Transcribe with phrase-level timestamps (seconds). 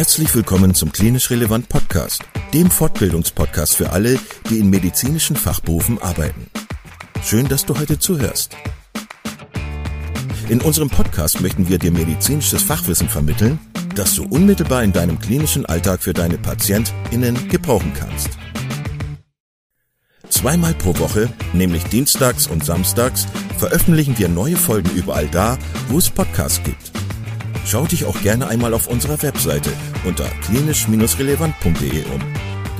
[0.00, 6.46] Herzlich willkommen zum Klinisch Relevant Podcast, dem Fortbildungspodcast für alle, die in medizinischen Fachberufen arbeiten.
[7.22, 8.56] Schön, dass du heute zuhörst.
[10.48, 13.58] In unserem Podcast möchten wir dir medizinisches Fachwissen vermitteln,
[13.94, 18.30] das du unmittelbar in deinem klinischen Alltag für deine PatientInnen gebrauchen kannst.
[20.30, 23.26] Zweimal pro Woche, nämlich dienstags und samstags,
[23.58, 25.58] veröffentlichen wir neue Folgen überall da,
[25.88, 26.99] wo es Podcasts gibt.
[27.64, 29.72] Schau dich auch gerne einmal auf unserer Webseite
[30.04, 32.20] unter klinisch-relevant.de um.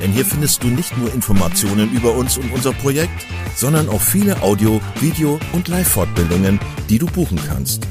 [0.01, 4.41] Denn hier findest du nicht nur Informationen über uns und unser Projekt, sondern auch viele
[4.41, 7.85] Audio-, Video- und Live-Fortbildungen, die du buchen kannst.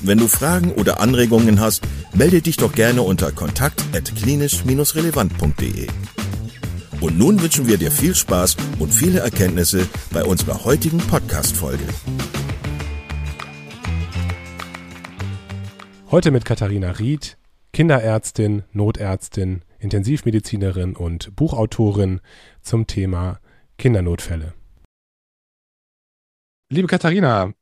[0.00, 5.86] Wenn du Fragen oder Anregungen hast, melde dich doch gerne unter kontakt.klinisch-relevant.de.
[7.00, 11.84] Und nun wünschen wir dir viel Spaß und viele Erkenntnisse bei unserer heutigen Podcast-Folge.
[16.12, 17.38] Heute mit Katharina Ried,
[17.72, 22.20] Kinderärztin, Notärztin, Intensivmedizinerin und Buchautorin
[22.60, 23.40] zum Thema
[23.78, 24.52] Kindernotfälle.
[26.68, 27.54] Liebe Katharina,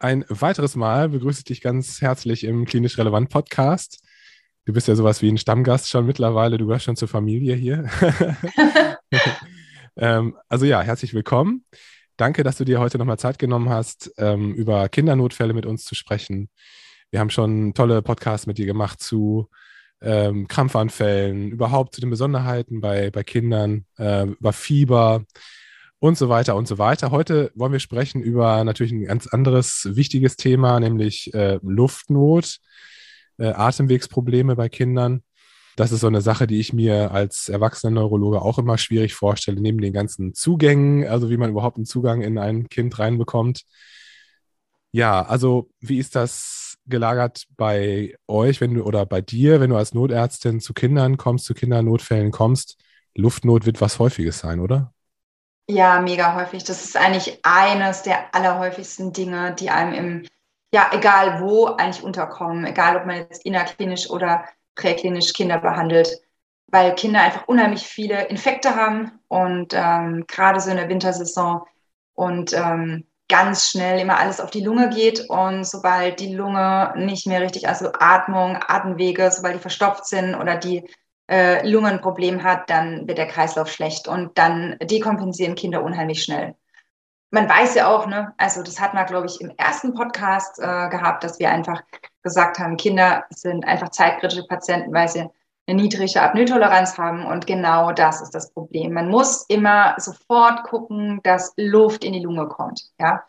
[0.00, 4.02] ein weiteres Mal begrüße ich dich ganz herzlich im Klinisch Relevant Podcast.
[4.64, 7.88] Du bist ja sowas wie ein Stammgast schon mittlerweile, du gehörst schon zur Familie hier.
[9.96, 11.64] ähm, also ja, herzlich willkommen.
[12.16, 15.94] Danke, dass du dir heute nochmal Zeit genommen hast, ähm, über Kindernotfälle mit uns zu
[15.94, 16.48] sprechen.
[17.10, 19.48] Wir haben schon tolle Podcasts mit dir gemacht zu
[20.02, 25.24] ähm, Krampfanfällen, überhaupt zu den Besonderheiten bei, bei Kindern, äh, über Fieber
[26.00, 27.10] und so weiter und so weiter.
[27.10, 32.58] Heute wollen wir sprechen über natürlich ein ganz anderes wichtiges Thema, nämlich äh, Luftnot,
[33.38, 35.22] äh, Atemwegsprobleme bei Kindern.
[35.76, 39.60] Das ist so eine Sache, die ich mir als erwachsener Neurologe auch immer schwierig vorstelle,
[39.60, 43.62] neben den ganzen Zugängen, also wie man überhaupt einen Zugang in ein Kind reinbekommt.
[44.92, 49.76] Ja, also wie ist das gelagert bei euch, wenn du oder bei dir, wenn du
[49.76, 52.76] als Notärztin zu Kindern kommst, zu Kindernotfällen kommst?
[53.14, 54.92] Luftnot wird was Häufiges sein, oder?
[55.70, 56.64] Ja, mega häufig.
[56.64, 60.26] Das ist eigentlich eines der allerhäufigsten Dinge, die einem im,
[60.72, 62.64] ja, egal wo, eigentlich unterkommen.
[62.64, 64.44] Egal, ob man jetzt innerklinisch oder
[64.76, 66.22] präklinisch Kinder behandelt.
[66.68, 71.62] Weil Kinder einfach unheimlich viele Infekte haben und ähm, gerade so in der Wintersaison.
[72.14, 77.26] Und ähm, ganz schnell immer alles auf die Lunge geht und sobald die Lunge nicht
[77.26, 80.88] mehr richtig, also Atmung, Atemwege, sobald die verstopft sind oder die
[81.30, 86.22] äh, Lunge ein Problem hat, dann wird der Kreislauf schlecht und dann dekompensieren Kinder unheimlich
[86.22, 86.54] schnell.
[87.30, 90.88] Man weiß ja auch, ne, also das hat man, glaube ich, im ersten Podcast äh,
[90.88, 91.82] gehabt, dass wir einfach
[92.22, 95.28] gesagt haben, Kinder sind einfach zeitkritische Patienten, weil sie
[95.68, 97.26] eine niedrige Apnoetoleranz haben.
[97.26, 98.92] Und genau das ist das Problem.
[98.92, 102.90] Man muss immer sofort gucken, dass Luft in die Lunge kommt.
[102.98, 103.22] Ja?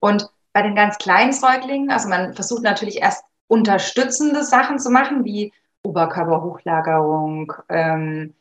[0.00, 5.24] Und bei den ganz kleinen Säuglingen, also man versucht natürlich erst unterstützende Sachen zu machen,
[5.24, 5.52] wie
[5.84, 8.34] Oberkörperhochlagerung, ähm,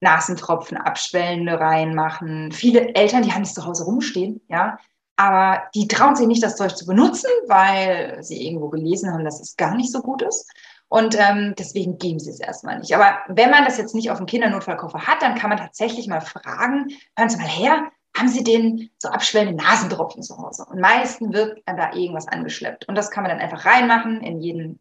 [0.00, 2.50] Nasentropfen, Abschwellende reinmachen.
[2.50, 4.78] Viele Eltern, die haben es zu Hause rumstehen, ja,
[5.16, 9.40] aber die trauen sich nicht, das Zeug zu benutzen, weil sie irgendwo gelesen haben, dass
[9.40, 10.50] es gar nicht so gut ist.
[10.88, 12.94] Und ähm, deswegen geben sie es erstmal nicht.
[12.94, 16.20] Aber wenn man das jetzt nicht auf dem Kindernotfallkoffer hat, dann kann man tatsächlich mal
[16.20, 20.66] fragen, hören Sie mal her, haben Sie den so abschwellende Nasentropfen zu Hause?
[20.68, 22.88] Und meistens wird da irgendwas angeschleppt.
[22.88, 24.80] Und das kann man dann einfach reinmachen in jeden,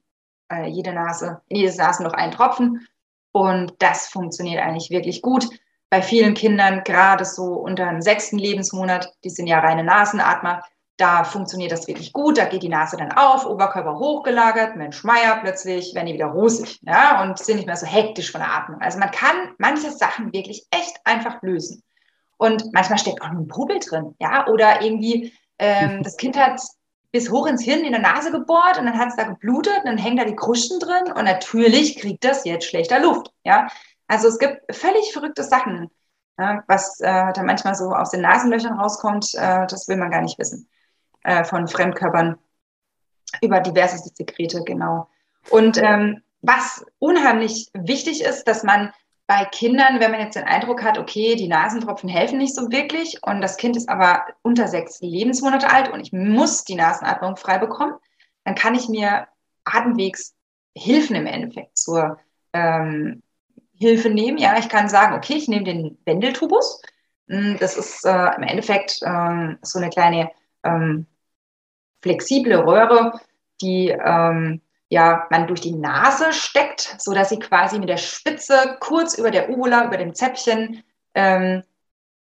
[0.52, 2.86] äh, jede Nase, in jedes Nasenloch einen Tropfen.
[3.32, 5.48] Und das funktioniert eigentlich wirklich gut.
[5.92, 10.64] Bei vielen Kindern, gerade so unter dem sechsten Lebensmonat, die sind ja reine Nasenatmer,
[10.96, 15.40] da funktioniert das wirklich gut, da geht die Nase dann auf, Oberkörper hochgelagert, Mensch Meier
[15.42, 18.80] plötzlich werden die wieder rosig ja, und sind nicht mehr so hektisch von der Atmung.
[18.80, 21.84] Also man kann manche Sachen wirklich echt einfach lösen.
[22.38, 26.62] Und manchmal steckt auch nur ein Popel drin, ja, oder irgendwie ähm, das Kind hat
[27.12, 29.88] bis hoch ins Hirn in der Nase gebohrt und dann hat es da geblutet und
[29.88, 33.68] dann hängen da die Krusten drin und natürlich kriegt das jetzt schlechter Luft, ja.
[34.12, 35.90] Also es gibt völlig verrückte Sachen,
[36.38, 40.20] ja, was äh, da manchmal so aus den Nasenlöchern rauskommt, äh, das will man gar
[40.20, 40.68] nicht wissen
[41.24, 42.38] äh, von Fremdkörpern
[43.42, 45.08] über diverse Sekrete, genau.
[45.50, 48.92] Und ähm, was unheimlich wichtig ist, dass man
[49.28, 53.24] bei Kindern, wenn man jetzt den Eindruck hat, okay, die Nasentropfen helfen nicht so wirklich
[53.24, 57.60] und das Kind ist aber unter sechs Lebensmonate alt und ich muss die Nasenatmung frei
[57.60, 57.94] bekommen,
[58.44, 59.30] dann kann ich mir
[59.64, 62.20] Atemwegshilfen im Endeffekt zur
[62.52, 63.24] ähm,
[63.82, 64.38] Hilfe nehmen.
[64.38, 66.82] Ja, ich kann sagen, okay, ich nehme den Wendeltubus.
[67.28, 70.30] Hm, das ist äh, im Endeffekt äh, so eine kleine
[70.64, 71.08] ähm,
[72.04, 73.20] flexible Röhre,
[73.60, 78.78] die ähm, ja, man durch die Nase steckt, so dass sie quasi mit der Spitze
[78.80, 80.84] kurz über der Uvula, über dem Zäpfchen
[81.16, 81.64] ähm,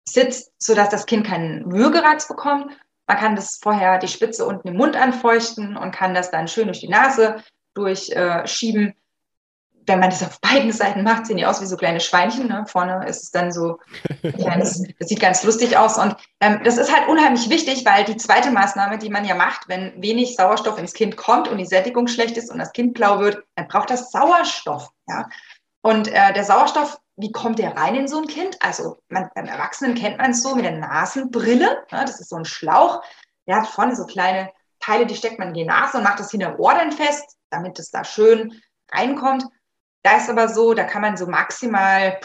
[0.08, 2.70] sitzt, so dass das Kind keinen Würgereiz bekommt.
[3.08, 6.66] Man kann das vorher die Spitze unten im Mund anfeuchten und kann das dann schön
[6.66, 7.42] durch die Nase
[7.74, 8.88] durchschieben.
[8.88, 8.94] Äh,
[9.86, 12.48] wenn man das auf beiden Seiten macht, sehen die aus wie so kleine Schweinchen.
[12.48, 12.64] Ne?
[12.66, 13.78] Vorne ist es dann so,
[14.22, 15.98] ja, das, das, sieht ganz lustig aus.
[15.98, 19.68] Und ähm, das ist halt unheimlich wichtig, weil die zweite Maßnahme, die man ja macht,
[19.68, 23.20] wenn wenig Sauerstoff ins Kind kommt und die Sättigung schlecht ist und das Kind blau
[23.20, 24.90] wird, dann braucht das Sauerstoff.
[25.08, 25.28] Ja?
[25.82, 28.56] Und äh, der Sauerstoff, wie kommt der rein in so ein Kind?
[28.60, 31.84] Also man, beim Erwachsenen kennt man es so mit der Nasenbrille.
[31.90, 32.02] Ja?
[32.04, 33.02] Das ist so ein Schlauch.
[33.46, 36.30] Der hat vorne so kleine Teile, die steckt man in die Nase und macht das
[36.30, 38.60] hinter Ohr dann fest, damit es da schön
[38.92, 39.44] reinkommt.
[40.02, 42.18] Da ist aber so, da kann man so maximal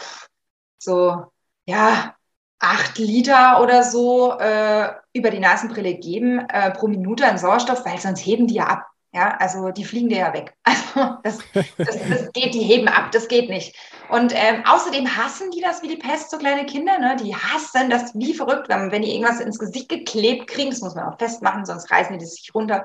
[0.78, 1.24] so,
[1.66, 2.14] ja,
[2.58, 7.98] acht Liter oder so äh, über die Nasenbrille geben äh, pro Minute an Sauerstoff, weil
[7.98, 8.86] sonst heben die ja ab.
[9.12, 10.54] Ja, also die fliegen dir ja weg.
[10.64, 11.38] Also das,
[11.76, 13.76] das, das geht, die heben ab, das geht nicht.
[14.08, 16.98] Und ähm, außerdem hassen die das wie die Pest, so kleine Kinder.
[16.98, 17.16] Ne?
[17.16, 20.70] Die hassen das wie verrückt, wenn, wenn die irgendwas ins Gesicht geklebt kriegen.
[20.70, 22.84] Das muss man auch festmachen, sonst reißen die das sich runter.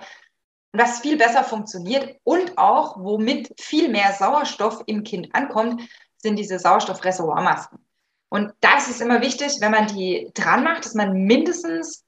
[0.75, 5.81] Was viel besser funktioniert und auch, womit viel mehr Sauerstoff im Kind ankommt,
[6.17, 7.79] sind diese Sauerstoffreservoirmasken.
[8.29, 12.03] Und da ist es immer wichtig, wenn man die dran macht, dass man mindestens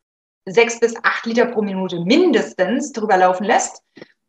[0.45, 3.83] sechs bis acht Liter pro Minute mindestens drüber laufen lässt.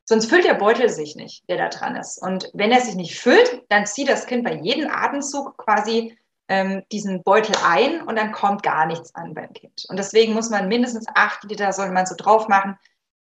[0.04, 2.22] Sonst füllt der Beutel sich nicht, der da dran ist.
[2.22, 6.16] Und wenn er sich nicht füllt, dann zieht das Kind bei jedem Atemzug quasi
[6.48, 9.86] ähm, diesen Beutel ein und dann kommt gar nichts an beim Kind.
[9.88, 12.78] Und deswegen muss man mindestens acht Liter, soll man so drauf machen,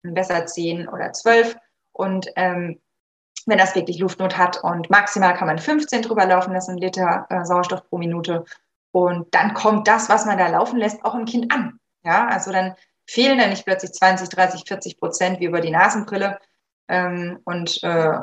[0.03, 1.57] besser 10 oder 12.
[1.93, 2.81] Und ähm,
[3.47, 7.45] wenn das wirklich Luftnot hat und maximal kann man 15 drüber laufen lassen, Liter äh,
[7.45, 8.45] Sauerstoff pro Minute.
[8.93, 11.79] Und dann kommt das, was man da laufen lässt, auch im Kind an.
[12.05, 12.75] Ja, also dann
[13.07, 16.39] fehlen dann nicht plötzlich 20, 30, 40 Prozent wie über die Nasenbrille
[16.89, 18.19] ähm, und äh,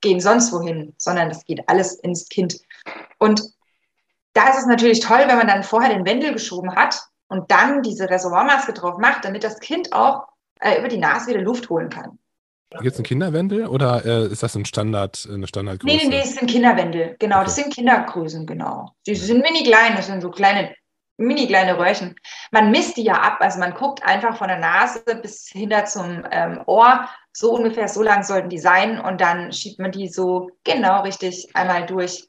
[0.00, 2.60] gehen sonst wohin, sondern das geht alles ins Kind.
[3.18, 3.42] Und
[4.34, 7.82] da ist es natürlich toll, wenn man dann vorher den Wendel geschoben hat und dann
[7.82, 10.26] diese Reservoirmaske drauf macht, damit das Kind auch
[10.64, 12.18] äh, über die Nase wieder Luft holen kann.
[12.80, 15.96] Gibt es einen Kinderwendel oder äh, ist das ein Standard, eine Standardgröße?
[15.96, 17.14] Nee, nee, nee, es sind Kinderwendel.
[17.20, 17.44] Genau, okay.
[17.44, 18.90] das sind Kindergrößen, genau.
[19.06, 20.74] Die sind mini klein, das sind so kleine,
[21.16, 22.16] mini kleine Röhrchen.
[22.50, 26.24] Man misst die ja ab, also man guckt einfach von der Nase bis hinter zum
[26.32, 27.08] ähm, Ohr.
[27.32, 31.54] So ungefähr so lang sollten die sein und dann schiebt man die so genau richtig
[31.54, 32.28] einmal durch.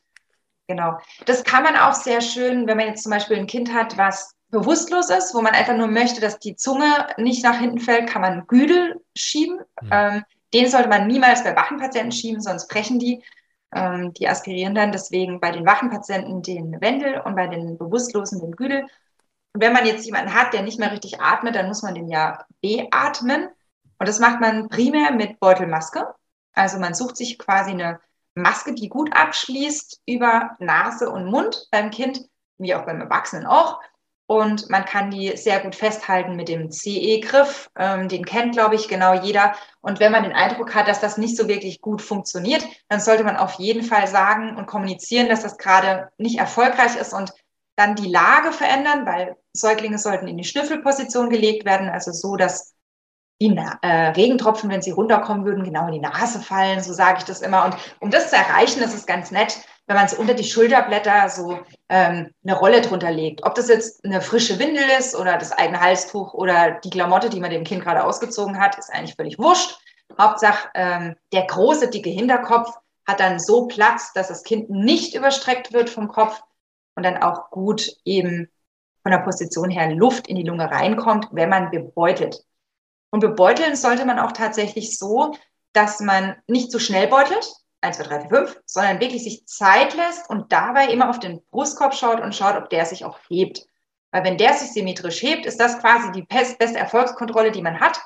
[0.68, 1.00] Genau.
[1.26, 4.35] Das kann man auch sehr schön, wenn man jetzt zum Beispiel ein Kind hat, was
[4.56, 8.22] bewusstlos ist, wo man einfach nur möchte, dass die Zunge nicht nach hinten fällt, kann
[8.22, 9.60] man Güdel schieben.
[9.82, 9.90] Mhm.
[9.92, 10.24] Ähm,
[10.54, 13.22] den sollte man niemals bei wachen Patienten schieben, sonst brechen die.
[13.74, 18.40] Ähm, die aspirieren dann deswegen bei den wachen Patienten den Wendel und bei den Bewusstlosen
[18.40, 18.84] den Güdel.
[19.54, 22.08] Und wenn man jetzt jemanden hat, der nicht mehr richtig atmet, dann muss man den
[22.08, 23.50] ja beatmen.
[24.00, 26.08] Und das macht man primär mit Beutelmaske.
[26.54, 28.00] Also man sucht sich quasi eine
[28.34, 32.22] Maske, die gut abschließt über Nase und Mund beim Kind,
[32.58, 33.82] wie auch beim Erwachsenen auch.
[34.28, 37.70] Und man kann die sehr gut festhalten mit dem CE-Griff.
[37.78, 39.54] Ähm, den kennt, glaube ich, genau jeder.
[39.82, 43.24] Und wenn man den Eindruck hat, dass das nicht so wirklich gut funktioniert, dann sollte
[43.24, 47.34] man auf jeden Fall sagen und kommunizieren, dass das gerade nicht erfolgreich ist und
[47.76, 52.74] dann die Lage verändern, weil Säuglinge sollten in die Schnüffelposition gelegt werden, also so, dass
[53.42, 57.26] die äh, Regentropfen, wenn sie runterkommen würden, genau in die Nase fallen, so sage ich
[57.26, 57.66] das immer.
[57.66, 61.30] Und um das zu erreichen, ist es ganz nett, wenn man es unter die Schulterblätter
[61.30, 61.60] so
[61.90, 63.44] ähm, eine Rolle drunter legt.
[63.44, 67.40] Ob das jetzt eine frische Windel ist oder das eigene Halstuch oder die Klamotte, die
[67.40, 69.78] man dem Kind gerade ausgezogen hat, ist eigentlich völlig wurscht.
[70.20, 72.76] Hauptsache, ähm, der große, dicke Hinterkopf
[73.08, 76.42] hat dann so Platz, dass das Kind nicht überstreckt wird vom Kopf
[76.96, 78.50] und dann auch gut eben
[79.04, 82.44] von der Position her Luft in die Lunge reinkommt, wenn man bebeutelt.
[83.12, 85.36] Und bebeuteln sollte man auch tatsächlich so,
[85.74, 87.54] dass man nicht zu schnell beutelt,
[87.86, 91.42] 1, 2, 3, 4, 5, sondern wirklich sich Zeit lässt und dabei immer auf den
[91.52, 93.66] Brustkorb schaut und schaut, ob der sich auch hebt.
[94.12, 98.00] Weil wenn der sich symmetrisch hebt, ist das quasi die beste Erfolgskontrolle, die man hat.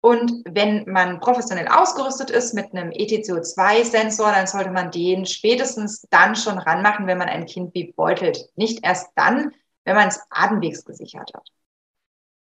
[0.00, 6.36] Und wenn man professionell ausgerüstet ist mit einem ETCO2-Sensor, dann sollte man den spätestens dann
[6.36, 8.50] schon ranmachen, wenn man ein Kind beutelt.
[8.54, 9.52] Nicht erst dann,
[9.84, 11.48] wenn man es atemwegsgesichert hat.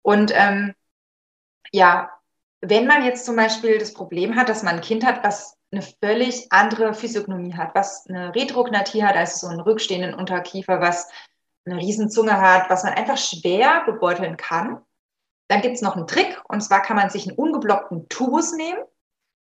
[0.02, 0.74] Und ähm,
[1.70, 2.10] ja,
[2.60, 5.82] wenn man jetzt zum Beispiel das Problem hat, dass man ein Kind hat, was eine
[5.82, 11.08] völlig andere Physiognomie hat, was eine Retrognathie hat, also so einen rückstehenden Unterkiefer, was
[11.66, 14.80] eine Riesenzunge hat, was man einfach schwer bebeuteln kann.
[15.48, 18.78] Dann gibt es noch einen Trick, und zwar kann man sich einen ungeblockten Tubus nehmen,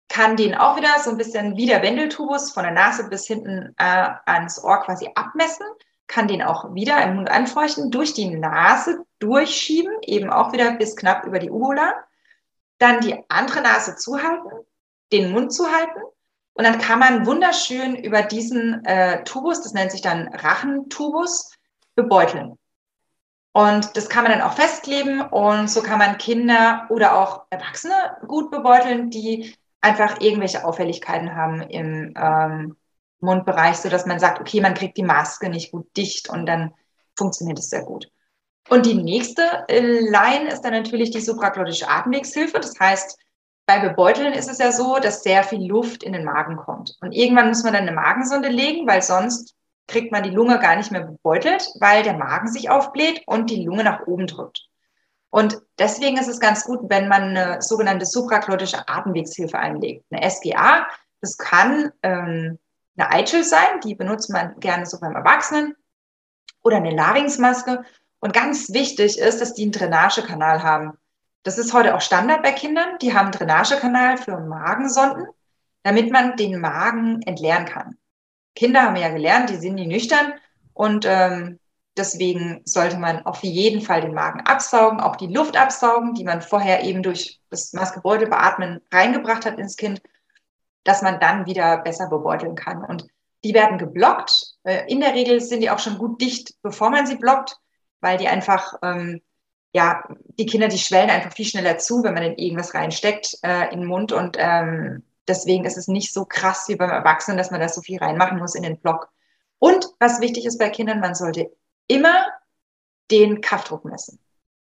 [0.08, 3.74] kann den auch wieder so ein bisschen wie der Wendeltubus von der Nase bis hinten
[3.78, 5.66] äh, ans Ohr quasi abmessen,
[6.06, 10.96] kann den auch wieder im Mund anfeuchten, durch die Nase durchschieben, eben auch wieder bis
[10.96, 11.94] knapp über die Uvula,
[12.78, 14.50] dann die andere Nase zuhalten,
[15.12, 16.02] den Mund zuhalten
[16.54, 21.52] und dann kann man wunderschön über diesen äh, Tubus, das nennt sich dann Rachentubus,
[21.94, 22.58] bebeuteln.
[23.52, 27.94] Und das kann man dann auch festkleben und so kann man Kinder oder auch Erwachsene
[28.26, 32.76] gut bebeuteln, die einfach irgendwelche Auffälligkeiten haben im, ähm,
[33.22, 36.74] Mundbereich, sodass man sagt, okay, man kriegt die Maske nicht gut dicht und dann
[37.16, 38.10] funktioniert es sehr gut.
[38.68, 42.60] Und die nächste äh, Line ist dann natürlich die supraglottische Atemwegshilfe.
[42.60, 43.18] Das heißt,
[43.72, 46.96] bei Bebeuteln ist es ja so, dass sehr viel Luft in den Magen kommt.
[47.00, 49.54] Und irgendwann muss man dann eine Magensonde legen, weil sonst
[49.88, 53.64] kriegt man die Lunge gar nicht mehr bebeutelt, weil der Magen sich aufbläht und die
[53.64, 54.66] Lunge nach oben drückt.
[55.30, 60.04] Und deswegen ist es ganz gut, wenn man eine sogenannte supraglottische Atemwegshilfe einlegt.
[60.10, 60.86] Eine SGA,
[61.22, 62.58] das kann ähm,
[62.96, 65.74] eine Eitschel sein, die benutzt man gerne so beim Erwachsenen,
[66.62, 67.84] oder eine Larynxmaske.
[68.20, 70.98] Und ganz wichtig ist, dass die einen Drainagekanal haben.
[71.42, 72.98] Das ist heute auch Standard bei Kindern.
[73.00, 75.26] Die haben einen Drainagekanal für Magensonden,
[75.82, 77.96] damit man den Magen entleeren kann.
[78.54, 80.34] Kinder haben ja gelernt, die sind nie nüchtern
[80.74, 81.58] und ähm,
[81.96, 86.42] deswegen sollte man auf jeden Fall den Magen absaugen, auch die Luft absaugen, die man
[86.42, 90.02] vorher eben durch das Maskebeutel beatmen reingebracht hat ins Kind,
[90.84, 92.84] dass man dann wieder besser bebeuteln kann.
[92.84, 93.06] Und
[93.44, 94.54] die werden geblockt.
[94.64, 97.56] Äh, in der Regel sind die auch schon gut dicht, bevor man sie blockt,
[98.00, 99.20] weil die einfach ähm,
[99.72, 100.04] ja,
[100.38, 103.80] die Kinder, die schwellen einfach viel schneller zu, wenn man in irgendwas reinsteckt äh, in
[103.80, 104.12] den Mund.
[104.12, 107.80] Und ähm, deswegen ist es nicht so krass wie beim Erwachsenen, dass man da so
[107.80, 109.08] viel reinmachen muss in den Block.
[109.58, 111.50] Und was wichtig ist bei Kindern, man sollte
[111.86, 112.26] immer
[113.10, 114.18] den Kaffdruck messen.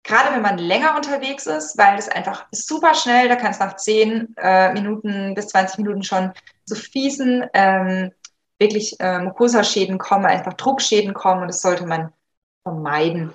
[0.03, 3.77] Gerade wenn man länger unterwegs ist, weil es einfach super schnell, da kann es nach
[3.77, 6.33] 10 äh, Minuten bis 20 Minuten schon
[6.65, 8.11] zu fiesen, ähm,
[8.59, 12.11] wirklich äh, Mucosa-Schäden kommen, einfach Druckschäden kommen und das sollte man
[12.63, 13.33] vermeiden.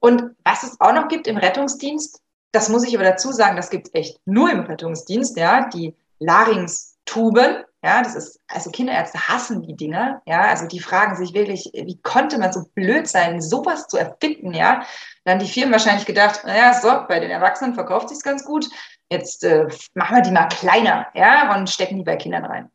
[0.00, 2.20] Und was es auch noch gibt im Rettungsdienst,
[2.52, 5.94] das muss ich aber dazu sagen, das gibt es echt nur im Rettungsdienst, ja, die
[6.18, 11.70] Larynx-Tuben, ja, das ist, also Kinderärzte hassen die Dinger, ja, also die fragen sich wirklich,
[11.72, 14.82] wie konnte man so blöd sein, sowas zu erfinden, ja.
[15.24, 18.68] Dann die Firmen wahrscheinlich gedacht, naja, so, bei den Erwachsenen verkauft sich's ganz gut,
[19.10, 22.70] jetzt äh, machen wir die mal kleiner, ja, und stecken die bei Kindern rein.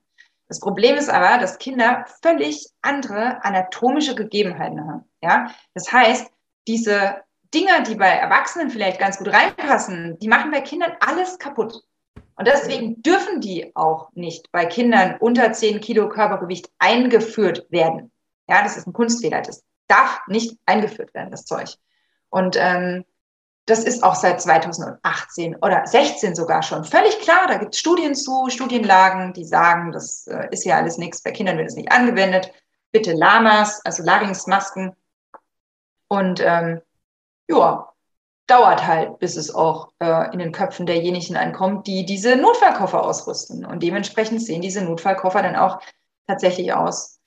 [0.48, 5.52] Das Problem ist aber, dass Kinder völlig andere anatomische Gegebenheiten haben, ja.
[5.74, 6.32] Das heißt,
[6.68, 11.84] diese Dinger, die bei Erwachsenen vielleicht ganz gut reinpassen, die machen bei Kindern alles kaputt.
[12.38, 18.12] Und deswegen dürfen die auch nicht bei Kindern unter 10 Kilo Körpergewicht eingeführt werden.
[18.48, 19.42] Ja, das ist ein Kunstfehler.
[19.42, 21.76] Das darf nicht eingeführt werden, das Zeug.
[22.30, 23.06] Und ähm,
[23.66, 27.48] das ist auch seit 2018 oder 16 sogar schon völlig klar.
[27.48, 31.24] Da gibt es Studien zu, Studienlagen, die sagen, das äh, ist ja alles nichts.
[31.24, 32.52] Bei Kindern wird es nicht angewendet.
[32.92, 34.96] Bitte Lamas, also Larynxmasken,
[36.08, 36.82] und ähm,
[37.48, 37.90] ja,
[38.48, 43.66] dauert halt, bis es auch äh, in den Köpfen derjenigen ankommt, die diese Notfallkoffer ausrüsten.
[43.66, 45.80] Und dementsprechend sehen diese Notfallkoffer dann auch
[46.28, 47.20] tatsächlich aus.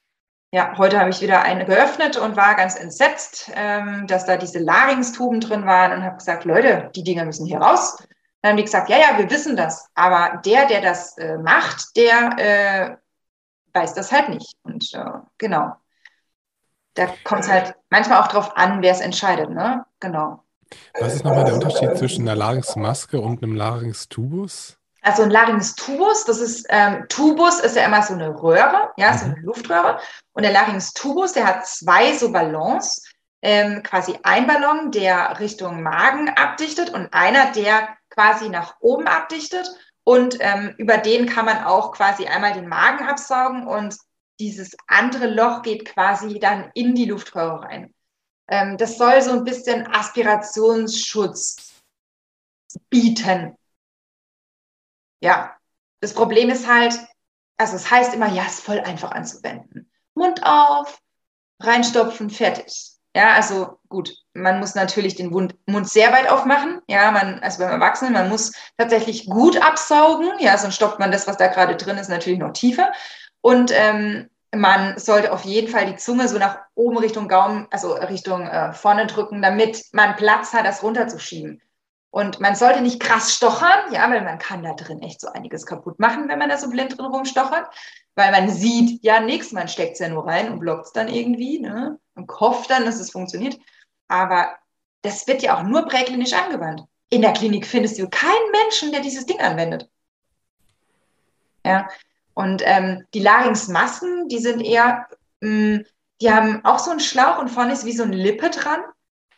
[0.52, 4.61] Ja, heute habe ich wieder eine geöffnet und war ganz entsetzt, ähm, dass da diese
[4.61, 7.99] Larynxtuben drin waren und habe gesagt, Leute, die Dinger müssen hier raus.
[8.40, 9.88] Dann haben die gesagt, ja, ja, wir wissen das.
[9.94, 12.97] Aber der, der das äh, macht, der äh,
[13.76, 14.54] weiß das halt nicht.
[14.62, 15.04] Und äh,
[15.37, 15.73] genau
[16.99, 19.85] da kommt es halt manchmal auch drauf an, wer es entscheidet, ne?
[20.00, 20.43] Genau.
[20.99, 24.76] Was ist nochmal der Unterschied zwischen einer Larynxmaske und einem Larynx-Tubus?
[25.02, 29.26] Also ein Larynx-Tubus, das ist, ähm, Tubus ist ja immer so eine Röhre, ja, so
[29.26, 29.45] eine mhm.
[29.45, 29.99] Luftröhre.
[30.33, 33.02] Und der Larynx-Tubus, der hat zwei so Ballons,
[33.40, 39.71] ähm, quasi ein Ballon, der Richtung Magen abdichtet und einer, der quasi nach oben abdichtet.
[40.02, 43.97] Und ähm, über den kann man auch quasi einmal den Magen absaugen und
[44.40, 47.95] dieses andere Loch geht quasi dann in die Luftröhre rein.
[48.49, 51.83] Ähm, das soll so ein bisschen Aspirationsschutz
[52.88, 53.57] bieten.
[55.21, 55.57] Ja,
[56.00, 56.95] das Problem ist halt,
[57.57, 59.90] also es heißt immer, ja, es ist voll einfach anzuwenden.
[60.14, 61.00] Mund auf,
[61.61, 62.92] reinstopfen, fertig.
[63.16, 66.80] Ja, also gut, man muss natürlich den Mund, Mund sehr weit aufmachen.
[66.88, 70.30] Ja, man, also beim Erwachsenen, man muss tatsächlich gut absaugen.
[70.38, 72.92] Ja, sonst stoppt man das, was da gerade drin ist, natürlich noch tiefer.
[73.49, 77.95] Und ähm, man sollte auf jeden Fall die Zunge so nach oben Richtung Gaumen, also
[77.95, 81.62] Richtung äh, vorne drücken, damit man Platz hat, das runterzuschieben.
[82.11, 85.64] Und man sollte nicht krass stochern, ja, weil man kann da drin echt so einiges
[85.64, 87.75] kaputt machen, wenn man da so blind drin rumstochert,
[88.17, 91.09] weil man sieht ja nichts, man steckt es ja nur rein und blockt es dann
[91.09, 93.59] irgendwie, ne, und hofft dann, dass es funktioniert.
[94.09, 94.59] Aber
[95.00, 96.83] das wird ja auch nur präklinisch angewandt.
[97.09, 99.88] In der Klinik findest du keinen Menschen, der dieses Ding anwendet.
[101.64, 101.88] Ja,
[102.38, 105.09] und ähm, die Larynxmasken, die sind eher,
[105.40, 105.85] mh, mm,
[106.21, 108.80] die haben auch so einen Schlauch und vorne ist wie so eine Lippe dran.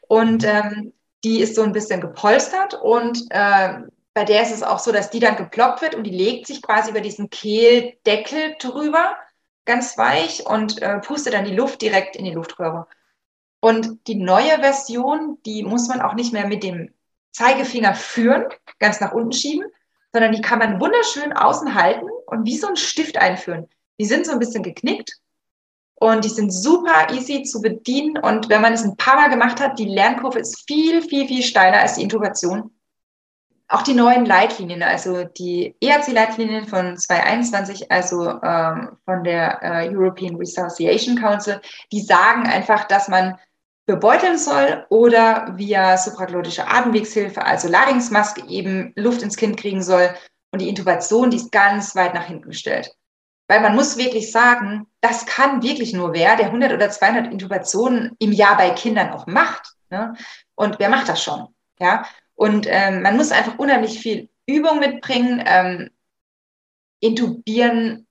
[0.07, 0.93] Und ähm,
[1.25, 3.79] die ist so ein bisschen gepolstert und äh,
[4.13, 6.61] bei der ist es auch so, dass die dann geploppt wird und die legt sich
[6.61, 9.17] quasi über diesen Kehldeckel drüber,
[9.65, 12.87] ganz weich und äh, pustet dann die Luft direkt in die Luftröhre.
[13.61, 16.93] Und die neue Version, die muss man auch nicht mehr mit dem
[17.33, 18.45] Zeigefinger führen,
[18.79, 19.71] ganz nach unten schieben,
[20.13, 23.69] sondern die kann man wunderschön außen halten und wie so ein Stift einführen.
[23.99, 25.21] die sind so ein bisschen geknickt
[26.01, 28.17] und die sind super easy zu bedienen.
[28.17, 31.43] Und wenn man es ein paar Mal gemacht hat, die Lernkurve ist viel, viel, viel
[31.43, 32.71] steiler als die Intubation.
[33.69, 40.37] Auch die neuen Leitlinien, also die ERC-Leitlinien von 2021, also ähm, von der äh, European
[40.37, 41.61] Resuscitation Council,
[41.93, 43.39] die sagen einfach, dass man
[43.91, 50.15] bebeuteln soll oder via supraglottische Atemwegshilfe, also Larynxmaske, eben Luft ins Kind kriegen soll.
[50.53, 52.95] Und die Intubation, die ist ganz weit nach hinten gestellt.
[53.49, 58.15] Weil man muss wirklich sagen, das kann wirklich nur wer, der 100 oder 200 Intubationen
[58.21, 59.75] im Jahr bei Kindern auch macht.
[59.91, 60.15] Ne?
[60.55, 61.49] Und wer macht das schon?
[61.81, 62.05] Ja.
[62.37, 65.43] Und ähm, man muss einfach unheimlich viel Übung mitbringen.
[65.45, 65.91] Ähm,
[67.01, 68.07] intubieren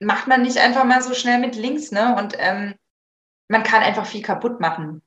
[0.00, 1.92] macht man nicht einfach mal so schnell mit links.
[1.92, 2.16] Ne?
[2.16, 2.74] Und ähm,
[3.48, 5.02] man kann einfach viel kaputt machen.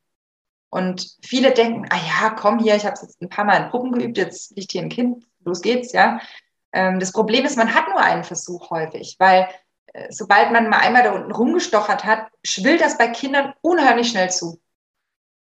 [0.73, 3.91] Und viele denken, ah ja, komm hier, ich habe jetzt ein paar Mal in Puppen
[3.91, 6.19] geübt, jetzt liegt hier ein Kind, los geht's, ja.
[6.71, 9.47] Ähm, das Problem ist, man hat nur einen Versuch häufig, weil
[9.93, 14.31] äh, sobald man mal einmal da unten rumgestochert hat, schwillt das bei Kindern unheimlich schnell
[14.31, 14.59] zu.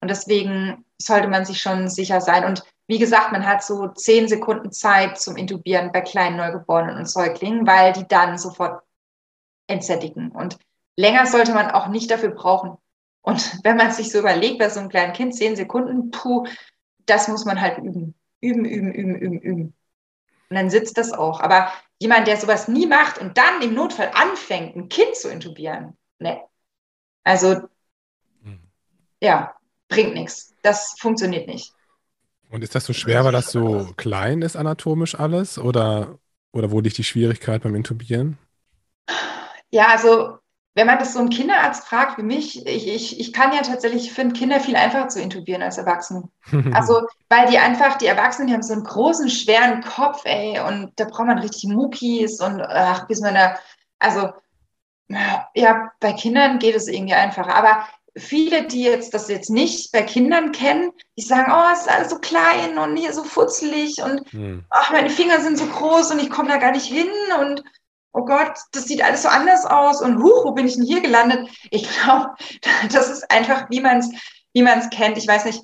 [0.02, 2.44] Und deswegen sollte man sich schon sicher sein.
[2.44, 7.10] Und wie gesagt, man hat so zehn Sekunden Zeit zum Intubieren bei kleinen Neugeborenen und
[7.10, 8.84] Säuglingen, weil die dann sofort
[9.68, 10.32] entsättigen.
[10.32, 10.58] Und
[10.98, 12.78] länger sollte man auch nicht dafür brauchen.
[13.26, 16.46] Und wenn man sich so überlegt, bei so einem kleinen Kind zehn Sekunden, puh,
[17.06, 18.16] das muss man halt üben.
[18.40, 19.74] Üben, üben, üben, üben, üben.
[20.50, 21.40] Und dann sitzt das auch.
[21.40, 25.98] Aber jemand, der sowas nie macht und dann im Notfall anfängt, ein Kind zu intubieren,
[26.20, 26.42] ne.
[27.24, 27.68] Also,
[28.44, 28.60] hm.
[29.20, 29.56] ja,
[29.88, 30.54] bringt nichts.
[30.62, 31.74] Das funktioniert nicht.
[32.52, 35.58] Und ist das so schwer, weil das so klein ist anatomisch alles?
[35.58, 36.20] Oder,
[36.52, 38.38] oder wo liegt die Schwierigkeit beim Intubieren?
[39.72, 40.38] Ja, also
[40.76, 44.08] wenn man das so einen Kinderarzt fragt wie mich, ich, ich, ich kann ja tatsächlich,
[44.08, 46.30] ich finde Kinder viel einfacher zu intubieren als Erwachsene.
[46.74, 50.92] Also, weil die einfach, die Erwachsenen, die haben so einen großen, schweren Kopf, ey, und
[50.98, 53.58] da braucht man richtig Muckis und ach, bis man da,
[54.00, 54.34] also,
[55.54, 57.56] ja, bei Kindern geht es irgendwie einfacher.
[57.56, 57.86] Aber
[58.18, 62.10] viele, die jetzt das jetzt nicht bei Kindern kennen, die sagen, oh, es ist alles
[62.10, 64.66] so klein und hier so futzelig und hm.
[64.70, 67.10] ach, meine Finger sind so groß und ich komme da gar nicht hin
[67.40, 67.64] und
[68.16, 71.02] oh Gott, das sieht alles so anders aus und huch, wo bin ich denn hier
[71.02, 71.50] gelandet?
[71.70, 72.34] Ich glaube,
[72.92, 74.10] das ist einfach, wie man es
[74.56, 75.18] wie man's kennt.
[75.18, 75.62] Ich weiß nicht,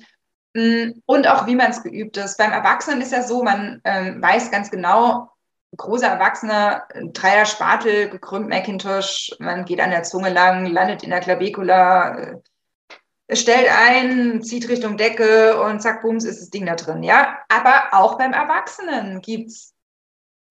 [0.54, 2.36] mm, und auch wie man es geübt ist.
[2.36, 5.30] Beim Erwachsenen ist ja so, man ähm, weiß ganz genau,
[5.76, 11.20] großer Erwachsener, Dreier Spatel, gekrümmt Macintosh, man geht an der Zunge lang, landet in der
[11.20, 12.18] Klabekula,
[13.28, 17.02] äh, stellt ein, zieht Richtung Decke und zack, bums, ist das Ding da drin.
[17.02, 19.72] Ja, aber auch beim Erwachsenen gibt es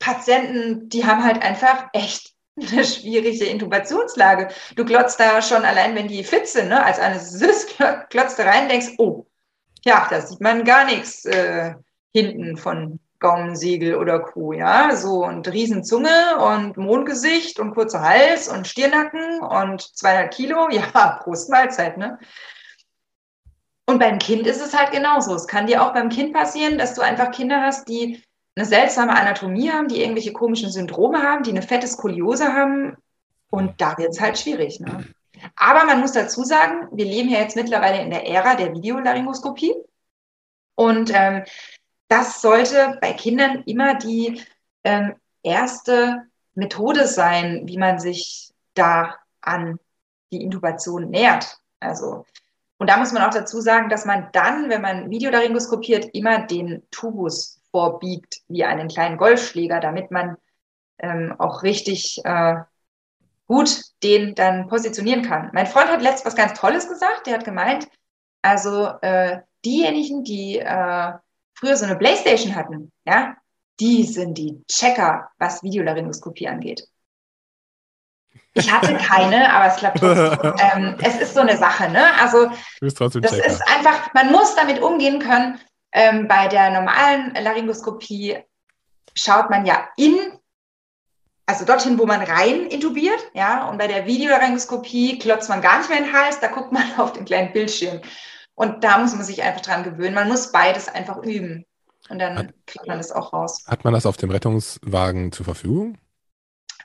[0.02, 4.50] Patienten, die haben halt einfach echt eine schwierige Intubationslage.
[4.76, 6.84] Du glotzt da schon allein, wenn die fit sind, ne?
[6.84, 7.78] als Anästhesist,
[8.10, 9.26] glotzt da rein, denkst, oh,
[9.86, 11.74] ja, da sieht man gar nichts äh,
[12.14, 18.68] hinten von Gaumensiegel oder Kuh, ja, so und Riesenzunge und Mondgesicht und kurzer Hals und
[18.68, 22.20] Stirnacken und 200 Kilo, ja, Prost Mahlzeit, ne?
[23.88, 25.36] Und beim Kind ist es halt genauso.
[25.36, 28.24] Es kann dir auch beim Kind passieren, dass du einfach Kinder hast, die
[28.56, 32.98] eine seltsame Anatomie haben, die irgendwelche komischen Syndrome haben, die eine fette Skoliose haben.
[33.50, 34.80] Und da wird es halt schwierig.
[34.80, 35.06] Ne?
[35.56, 39.74] Aber man muss dazu sagen, wir leben ja jetzt mittlerweile in der Ära der Videolaryngoskopie.
[40.76, 41.44] Und ähm,
[42.08, 44.42] das sollte bei Kindern immer die
[44.84, 46.24] ähm, erste
[46.56, 49.80] Methode sein, wie man sich da an
[50.32, 51.58] die Intubation nähert.
[51.80, 52.26] Also,
[52.78, 56.84] und da muss man auch dazu sagen, dass man dann, wenn man Videolaryngoskopiert, immer den
[56.92, 60.38] Tubus vorbiegt wie einen kleinen Golfschläger, damit man
[61.00, 62.56] ähm, auch richtig äh,
[63.48, 65.50] gut den dann positionieren kann.
[65.54, 67.28] Mein Freund hat letztens was ganz Tolles gesagt.
[67.28, 67.88] Der hat gemeint,
[68.42, 71.14] also äh, diejenigen, die äh,
[71.54, 73.36] früher so eine Playstation hatten, ja,
[73.80, 76.88] die sind die Checker, was Videolaryngoskopie angeht.
[78.54, 80.54] Ich hatte keine, aber es klappt trotzdem.
[80.76, 82.04] ähm, es ist so eine Sache, ne?
[82.22, 83.46] Also das Checker.
[83.46, 85.60] ist einfach, man muss damit umgehen können,
[85.94, 88.38] ähm, bei der normalen Laryngoskopie
[89.16, 90.18] schaut man ja in,
[91.46, 95.90] also dorthin, wo man rein intubiert, ja, und bei der Videolaryngoskopie klotzt man gar nicht
[95.90, 98.02] mehr in den Hals, da guckt man auf den kleinen Bildschirm.
[98.56, 100.14] Und da muss man sich einfach dran gewöhnen.
[100.14, 101.66] Man muss beides einfach üben.
[102.10, 103.64] Und dann hat, kriegt man das auch raus.
[103.66, 105.98] Hat man das auf dem Rettungswagen zur Verfügung?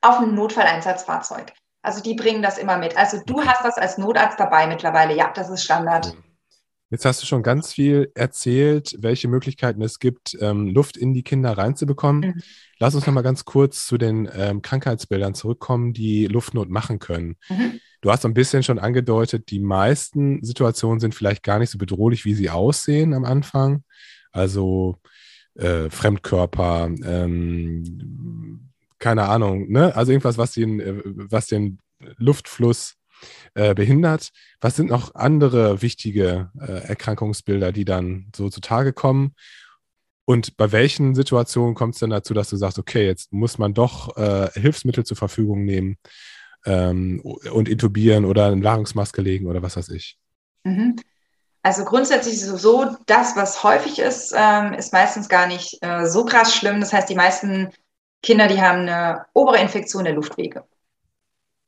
[0.01, 1.53] Auf einem Notfalleinsatzfahrzeug.
[1.83, 2.97] Also die bringen das immer mit.
[2.97, 5.15] Also du hast das als Notarzt dabei mittlerweile.
[5.15, 6.07] Ja, das ist Standard.
[6.07, 6.19] Okay.
[6.89, 11.25] Jetzt hast du schon ganz viel erzählt, welche Möglichkeiten es gibt, ähm, Luft in die
[11.25, 12.35] Kinder reinzubekommen.
[12.35, 12.43] Mhm.
[12.79, 17.37] Lass uns noch mal ganz kurz zu den ähm, Krankheitsbildern zurückkommen, die Luftnot machen können.
[17.49, 17.81] Mhm.
[18.03, 21.79] Du hast so ein bisschen schon angedeutet, die meisten Situationen sind vielleicht gar nicht so
[21.79, 23.83] bedrohlich, wie sie aussehen am Anfang.
[24.31, 25.01] Also
[25.55, 28.61] äh, Fremdkörper, ähm,
[29.01, 29.97] keine Ahnung, ne?
[29.97, 31.79] Also irgendwas, was den, äh, was den
[32.17, 32.95] Luftfluss
[33.55, 34.31] äh, behindert.
[34.61, 39.35] Was sind noch andere wichtige äh, Erkrankungsbilder, die dann so zutage kommen?
[40.27, 43.75] Und bei welchen Situationen kommt es denn dazu, dass du sagst, okay, jetzt muss man
[43.75, 45.99] doch äh, Hilfsmittel zur Verfügung nehmen
[46.65, 50.19] ähm, und intubieren oder eine Nahrungsmaske legen oder was weiß ich?
[50.65, 50.97] Mhm.
[51.63, 56.55] Also grundsätzlich so, das, was häufig ist, ähm, ist meistens gar nicht äh, so krass
[56.55, 56.81] schlimm.
[56.81, 57.71] Das heißt, die meisten
[58.23, 60.65] Kinder, die haben eine obere Infektion der Luftwege.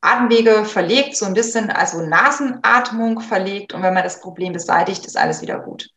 [0.01, 3.75] Atemwege verlegt, so ein bisschen, also Nasenatmung verlegt.
[3.75, 5.91] Und wenn man das Problem beseitigt, ist alles wieder gut.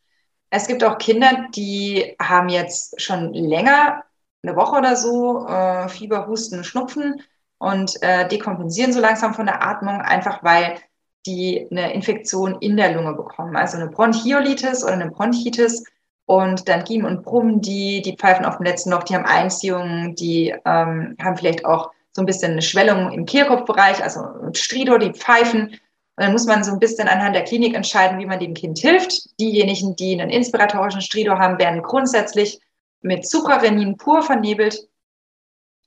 [0.50, 4.04] Es gibt auch Kinder, die haben jetzt schon länger,
[4.44, 7.22] eine Woche oder so, äh, Fieber, Husten, Schnupfen
[7.60, 10.80] und äh, dekompensieren so langsam von der Atmung, einfach weil
[11.28, 15.84] die eine Infektion in der Lunge bekommen, also eine Bronchiolitis oder eine Bronchitis.
[16.26, 20.16] Und dann giemen und brummen die, die pfeifen auf dem letzten Loch, die haben Einziehungen,
[20.16, 24.21] die ähm, haben vielleicht auch so ein bisschen eine Schwellung im Kehlkopfbereich, also
[24.54, 25.69] Stridor, die pfeifen.
[25.69, 28.80] Und dann muss man so ein bisschen anhand der Klinik entscheiden, wie man dem Kind
[28.80, 29.39] hilft.
[29.39, 32.60] Diejenigen, die einen inspiratorischen Stridor haben, werden grundsätzlich
[33.02, 34.88] mit Suprarenin pur vernebelt.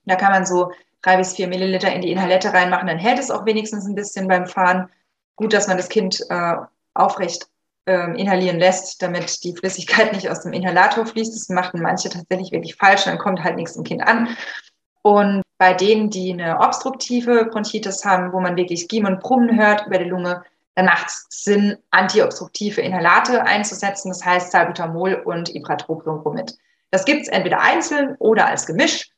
[0.06, 0.72] Da kann man so
[1.04, 4.26] drei bis vier Milliliter in die Inhalette reinmachen, dann hält es auch wenigstens ein bisschen
[4.26, 4.88] beim Fahren.
[5.36, 6.56] Gut, dass man das Kind äh,
[6.94, 7.46] aufrecht
[7.86, 11.34] äh, inhalieren lässt, damit die Flüssigkeit nicht aus dem Inhalator fließt.
[11.34, 14.36] Das machen manche tatsächlich wirklich falsch, dann kommt halt nichts im Kind an.
[15.02, 19.86] Und bei denen, die eine obstruktive Bronchitis haben, wo man wirklich Giem und Brummen hört
[19.86, 20.42] über die Lunge,
[20.74, 26.56] dann macht es Sinn, antiobstruktive Inhalate einzusetzen, das heißt Salbutamol und Ipratropiumbromid.
[26.90, 29.10] Das gibt es entweder einzeln oder als Gemisch,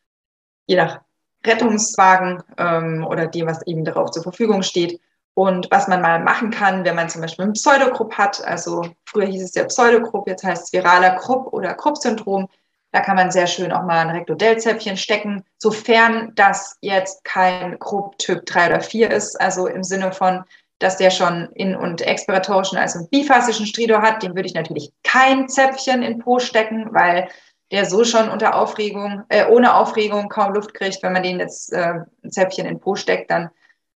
[0.66, 1.01] je nach
[1.44, 5.01] Rettungswagen ähm, oder dem, was eben darauf zur Verfügung steht.
[5.35, 9.27] Und was man mal machen kann, wenn man zum Beispiel einen Pseudogrupp hat, also früher
[9.27, 12.49] hieß es ja Pseudogrupp, jetzt heißt es viraler Krupp oder Krupp-Syndrom,
[12.92, 18.18] da kann man sehr schön auch mal ein Rektodellzäpfchen stecken, sofern das jetzt kein Krupp
[18.18, 20.44] Typ 3 oder 4 ist, also im Sinne von,
[20.79, 25.49] dass der schon in- und expiratorischen, also biphasischen Stridor hat, dem würde ich natürlich kein
[25.49, 27.29] Zäpfchen in Po stecken, weil
[27.72, 31.03] der so schon unter Aufregung, äh, ohne Aufregung kaum Luft kriegt.
[31.03, 33.51] Wenn man den jetzt äh, ein Zäpfchen in Po steckt, dann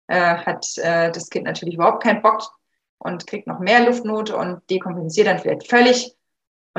[0.08, 2.52] äh, hat äh, das Kind natürlich überhaupt keinen Bock
[2.98, 6.16] und kriegt noch mehr Luftnot und dekompensiert dann vielleicht völlig.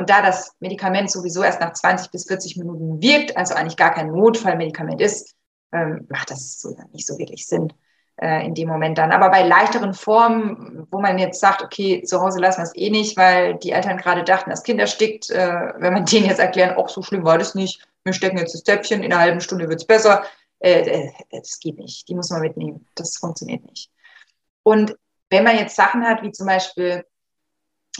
[0.02, 3.94] Und da das Medikament sowieso erst nach 20 bis 40 Minuten wirkt, also eigentlich gar
[3.94, 5.36] kein Notfallmedikament ist,
[5.70, 7.72] ähm, macht das so nicht so wirklich Sinn
[8.20, 9.12] äh, in dem Moment dann.
[9.12, 12.90] Aber bei leichteren Formen, wo man jetzt sagt, okay, zu Hause lassen wir es eh
[12.90, 16.74] nicht, weil die Eltern gerade dachten, das Kind erstickt, äh, wenn man denen jetzt erklären,
[16.76, 19.68] auch so schlimm war das nicht, wir stecken jetzt das Täppchen, in einer halben Stunde
[19.68, 20.24] wird es besser,
[20.58, 23.88] äh, äh, das geht nicht, die muss man mitnehmen, das funktioniert nicht.
[24.64, 24.96] Und
[25.30, 27.04] wenn man jetzt Sachen hat, wie zum Beispiel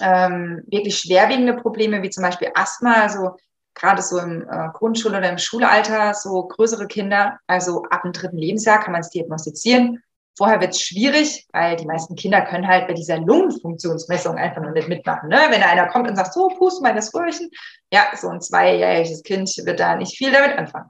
[0.00, 3.36] ähm, wirklich schwerwiegende Probleme, wie zum Beispiel Asthma, also
[3.74, 8.38] gerade so im äh, Grundschul- oder im Schulalter, so größere Kinder, also ab dem dritten
[8.38, 10.02] Lebensjahr kann man es diagnostizieren.
[10.36, 14.72] Vorher wird es schwierig, weil die meisten Kinder können halt bei dieser Lungenfunktionsmessung einfach noch
[14.72, 15.28] nicht mitmachen.
[15.28, 15.38] Ne?
[15.50, 17.50] Wenn einer kommt und sagt, so, pust mal das Röhrchen,
[17.92, 20.88] ja, so ein zweijähriges Kind wird da nicht viel damit anfangen.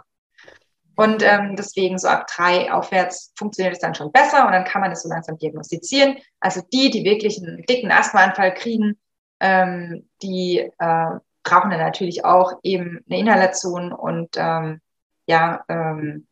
[0.94, 4.82] Und ähm, deswegen so ab drei aufwärts funktioniert es dann schon besser und dann kann
[4.82, 6.18] man es so langsam diagnostizieren.
[6.40, 8.98] Also die, die wirklich einen dicken Asthmaanfall kriegen,
[9.40, 11.10] ähm, die äh,
[11.42, 14.80] brauchen dann natürlich auch eben eine Inhalation und ähm,
[15.26, 16.26] ja, ähm,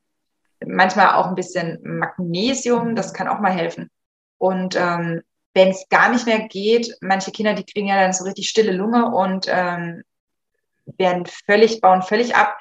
[0.64, 3.90] manchmal auch ein bisschen Magnesium, das kann auch mal helfen.
[4.38, 5.22] Und ähm,
[5.54, 8.72] wenn es gar nicht mehr geht, manche Kinder, die kriegen ja dann so richtig stille
[8.72, 10.02] Lunge und ähm,
[10.98, 12.58] werden völlig, bauen völlig ab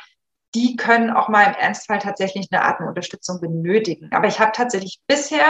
[0.55, 4.09] die können auch mal im Ernstfall tatsächlich eine Atemunterstützung benötigen.
[4.11, 5.45] Aber ich habe tatsächlich bisher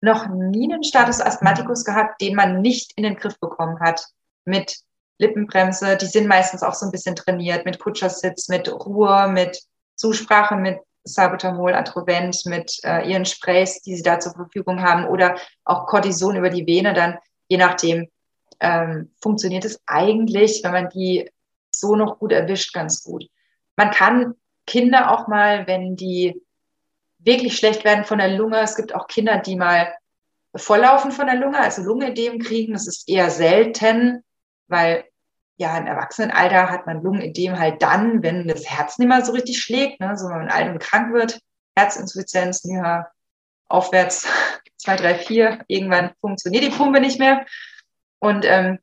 [0.00, 4.06] noch nie einen Status Asthmaticus gehabt, den man nicht in den Griff bekommen hat
[4.44, 4.78] mit
[5.18, 5.96] Lippenbremse.
[5.96, 9.58] Die sind meistens auch so ein bisschen trainiert mit Kutschersitz, mit Ruhe, mit
[9.94, 15.36] Zusprache, mit Salbutamol, Atrovent, mit äh, ihren Sprays, die sie da zur Verfügung haben oder
[15.64, 17.16] auch Cortison über die Vene, dann
[17.48, 18.08] je nachdem
[18.60, 21.30] ähm, funktioniert es eigentlich, wenn man die
[21.70, 23.26] so noch gut erwischt, ganz gut.
[23.76, 24.34] Man kann
[24.66, 26.42] Kinder auch mal, wenn die
[27.18, 29.94] wirklich schlecht werden von der Lunge, es gibt auch Kinder, die mal
[30.54, 32.72] volllaufen von der Lunge, also Lungenödem kriegen.
[32.72, 34.24] Das ist eher selten,
[34.68, 35.04] weil
[35.58, 39.60] ja im Erwachsenenalter hat man Lungenödem halt dann, wenn das Herz nicht mehr so richtig
[39.60, 40.16] schlägt, ne?
[40.16, 41.40] so wenn man alt und krank wird,
[41.76, 43.10] Herzinsuffizienz, ja,
[43.68, 44.26] aufwärts,
[44.76, 47.44] zwei, drei, vier, irgendwann funktioniert die Pumpe nicht mehr.
[48.18, 48.78] Und ähm,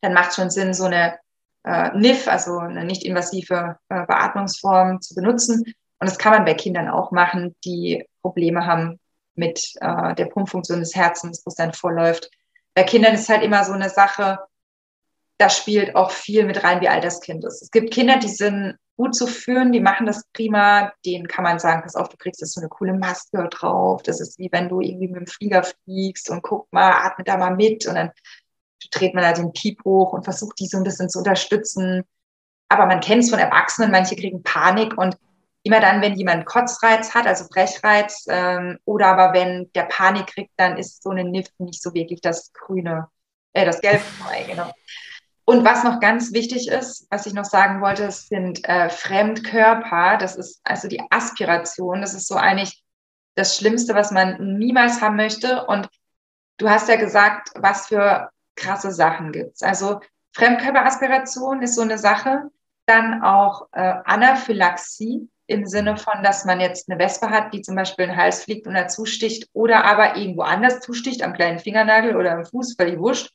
[0.00, 1.18] dann macht es schon Sinn, so eine
[1.64, 5.62] äh, NIF, also eine nicht invasive äh, Beatmungsform zu benutzen.
[5.98, 8.98] Und das kann man bei Kindern auch machen, die Probleme haben
[9.34, 12.30] mit äh, der Pumpfunktion des Herzens, wo es dann vorläuft.
[12.74, 14.38] Bei Kindern ist halt immer so eine Sache,
[15.38, 17.62] da spielt auch viel mit rein, wie alt das Kind ist.
[17.62, 19.72] Es gibt Kinder, die sind gut zu führen.
[19.72, 20.92] Die machen das prima.
[21.04, 24.02] Denen kann man sagen, pass auf, du kriegst jetzt so eine coole Maske drauf.
[24.02, 27.36] Das ist wie wenn du irgendwie mit dem Flieger fliegst und guck mal, atme da
[27.36, 28.10] mal mit und dann
[28.90, 32.04] dreht man da den Piep hoch und versucht die so ein bisschen zu unterstützen.
[32.68, 35.16] Aber man kennt es von Erwachsenen, manche kriegen Panik und
[35.62, 40.52] immer dann, wenn jemand Kotzreiz hat, also Brechreiz, ähm, oder aber wenn der Panik kriegt,
[40.56, 43.08] dann ist so eine NIF nicht so wirklich das grüne,
[43.52, 44.02] äh, das gelbe
[44.46, 44.72] genau.
[45.44, 50.16] Und was noch ganz wichtig ist, was ich noch sagen wollte, sind äh, Fremdkörper.
[50.16, 52.00] Das ist also die Aspiration.
[52.00, 52.82] Das ist so eigentlich
[53.34, 55.66] das Schlimmste, was man niemals haben möchte.
[55.66, 55.88] Und
[56.58, 59.62] du hast ja gesagt, was für krasse Sachen gibt's.
[59.62, 60.00] Also
[60.34, 62.50] Fremdkörperaspiration ist so eine Sache.
[62.86, 67.76] Dann auch äh, Anaphylaxie im Sinne von, dass man jetzt eine Wespe hat, die zum
[67.76, 71.58] Beispiel in den Hals fliegt und dazu sticht oder aber irgendwo anders zusticht, am kleinen
[71.58, 73.30] Fingernagel oder am Fuß, völlig wurscht.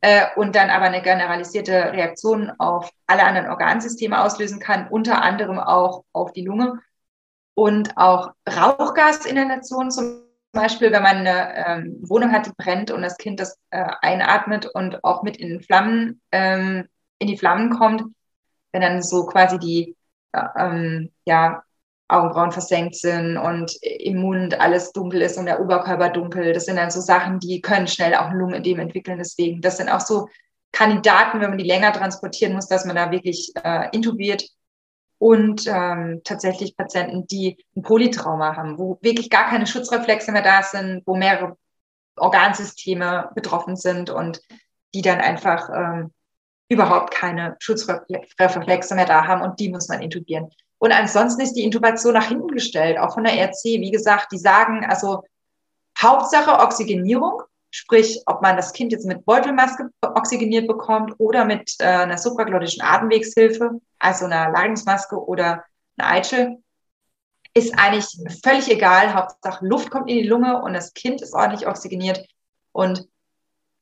[0.00, 5.58] Äh, und dann aber eine generalisierte Reaktion auf alle anderen Organsysteme auslösen kann, unter anderem
[5.58, 6.80] auch auf die Lunge.
[7.54, 13.16] Und auch Rauchgasinhalation zum Beispiel, wenn man eine ähm, Wohnung hat, die brennt und das
[13.16, 18.02] Kind das äh, einatmet und auch mit in Flammen, ähm, in die Flammen kommt,
[18.72, 19.96] wenn dann so quasi die
[20.56, 21.62] ähm, ja,
[22.08, 26.52] Augenbrauen versenkt sind und im Mund alles dunkel ist und der Oberkörper dunkel.
[26.52, 29.18] Das sind dann so Sachen, die können schnell auch ein Lungenödem entwickeln.
[29.18, 30.28] Deswegen, das sind auch so
[30.72, 34.44] Kandidaten, wenn man die länger transportieren muss, dass man da wirklich äh, intubiert.
[35.18, 40.62] Und ähm, tatsächlich Patienten, die ein Polytrauma haben, wo wirklich gar keine Schutzreflexe mehr da
[40.62, 41.56] sind, wo mehrere
[42.16, 44.40] Organsysteme betroffen sind und
[44.94, 46.12] die dann einfach ähm,
[46.68, 50.50] überhaupt keine Schutzreflexe mehr da haben und die muss man intubieren.
[50.78, 53.64] Und ansonsten ist die Intubation nach hinten gestellt, auch von der RC.
[53.64, 55.24] Wie gesagt, die sagen also
[56.00, 61.84] Hauptsache Oxygenierung, sprich, ob man das Kind jetzt mit Beutelmaske oxygeniert bekommt oder mit äh,
[61.84, 65.64] einer supraglottischen Atemwegshilfe, also einer Larynxmaske oder
[65.96, 66.62] einer Eitschel,
[67.54, 68.06] ist eigentlich
[68.42, 69.14] völlig egal.
[69.14, 72.24] Hauptsache Luft kommt in die Lunge und das Kind ist ordentlich oxygeniert.
[72.72, 73.08] Und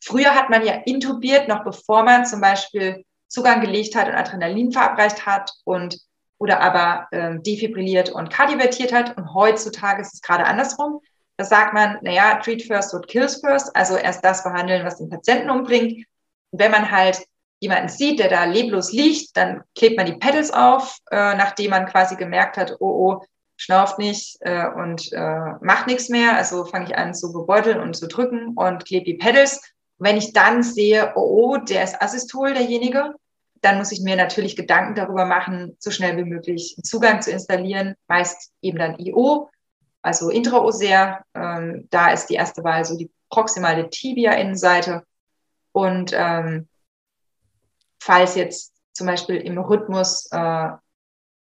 [0.06, 4.70] Früher hat man ja intubiert, noch bevor man zum Beispiel Zugang gelegt hat und Adrenalin
[4.70, 5.98] verabreicht hat und
[6.38, 9.16] oder aber ähm, defibrilliert und kardiovertiert hat.
[9.16, 11.00] Und heutzutage ist es gerade andersrum.
[11.36, 15.10] Da sagt man, naja, treat first what kills first, also erst das behandeln, was den
[15.10, 16.06] Patienten umbringt.
[16.50, 17.26] Und wenn man halt
[17.60, 21.86] jemanden sieht, der da leblos liegt, dann klebt man die Pedals auf, äh, nachdem man
[21.86, 23.24] quasi gemerkt hat, oh, oh,
[23.56, 26.36] schnauft nicht äh, und äh, macht nichts mehr.
[26.36, 29.60] Also fange ich an zu bebeuteln und zu drücken und klebe die Pedals
[29.98, 33.14] wenn ich dann sehe, oh, oh, der ist Assistol, derjenige,
[33.62, 37.30] dann muss ich mir natürlich Gedanken darüber machen, so schnell wie möglich einen Zugang zu
[37.30, 39.48] installieren, meist eben dann IO,
[40.06, 41.24] also intraoser.
[41.34, 45.04] Ähm, da ist die erste Wahl so die proximale Tibia-Innenseite.
[45.72, 46.68] Und ähm,
[48.00, 50.68] falls jetzt zum Beispiel im Rhythmus, äh,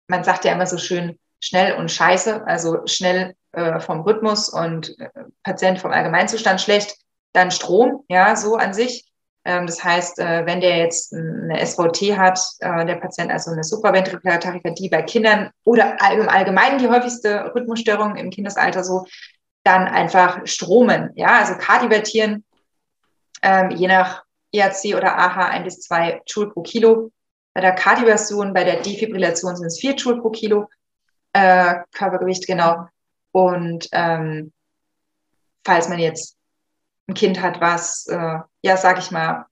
[0.08, 4.98] man sagt ja immer so schön schnell und scheiße, also schnell äh, vom Rhythmus und
[4.98, 5.10] äh,
[5.42, 6.96] Patient vom Allgemeinzustand schlecht,
[7.34, 9.04] dann Strom, ja, so an sich.
[9.44, 13.64] Ähm, das heißt, äh, wenn der jetzt eine SVT hat, äh, der Patient also eine
[13.64, 19.06] supraventrikuläre Tachykardie bei Kindern oder im Allgemeinen die häufigste Rhythmusstörung im Kindesalter so,
[19.64, 22.44] dann einfach Stromen, ja, also kardiovertieren,
[23.42, 27.10] ähm, je nach ERC oder AH ein bis zwei Joule pro Kilo.
[27.54, 30.68] Bei der Kardioversion, bei der Defibrillation sind es vier Joule pro Kilo
[31.34, 32.86] äh, Körpergewicht, genau.
[33.32, 34.52] Und ähm,
[35.64, 36.36] falls man jetzt
[37.08, 39.44] ein Kind hat, was, äh, ja, sag ich mal,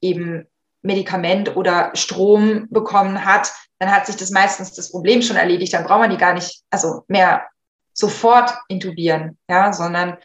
[0.00, 0.46] eben
[0.82, 5.72] Medikament oder Strom bekommen hat, dann hat sich das meistens das Problem schon erledigt.
[5.72, 7.44] Dann braucht man die gar nicht, also mehr
[7.92, 10.18] sofort intubieren, ja, sondern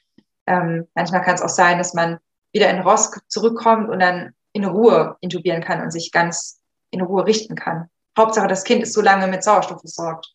[0.47, 2.17] ähm, manchmal kann es auch sein, dass man
[2.51, 7.27] wieder in Rosk zurückkommt und dann in Ruhe intubieren kann und sich ganz in Ruhe
[7.27, 7.89] richten kann.
[8.17, 10.33] Hauptsache, das Kind ist so lange mit Sauerstoff versorgt.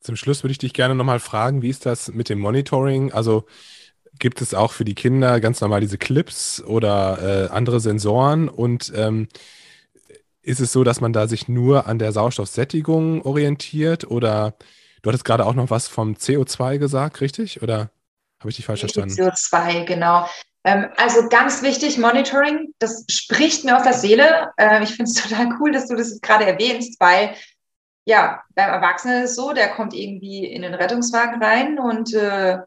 [0.00, 3.12] Zum Schluss würde ich dich gerne nochmal fragen, wie ist das mit dem Monitoring?
[3.12, 3.44] Also
[4.18, 8.92] gibt es auch für die Kinder ganz normal diese Clips oder äh, andere Sensoren und
[8.94, 9.28] ähm,
[10.42, 14.54] ist es so, dass man da sich nur an der Sauerstoffsättigung orientiert oder
[15.02, 17.62] du hattest gerade auch noch was vom CO2 gesagt, richtig?
[17.62, 17.90] Oder
[18.40, 19.14] habe ich dich falsch verstanden?
[19.14, 20.28] CO2, genau.
[20.64, 24.50] Ähm, also ganz wichtig, Monitoring, das spricht mir aus der Seele.
[24.56, 27.34] Äh, ich finde es total cool, dass du das gerade erwähnst, weil
[28.06, 32.58] ja, beim Erwachsenen ist es so, der kommt irgendwie in den Rettungswagen rein und äh,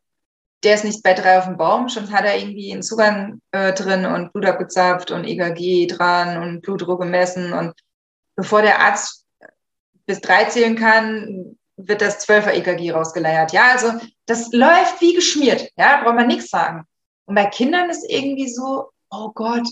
[0.63, 3.73] der ist nicht bei drei auf dem Baum, schon hat er irgendwie einen Zugang äh,
[3.73, 7.53] drin und Blut abgezapft und EKG dran und Blutdruck gemessen.
[7.53, 7.73] Und
[8.35, 9.25] bevor der Arzt
[10.05, 13.51] bis drei zählen kann, wird das 12er EKG rausgeleiert.
[13.53, 13.93] Ja, also
[14.25, 15.69] das läuft wie geschmiert.
[15.77, 16.85] Ja, braucht man nichts sagen.
[17.25, 19.67] Und bei Kindern ist irgendwie so, oh Gott,